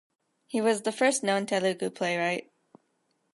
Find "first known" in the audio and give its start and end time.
0.91-1.45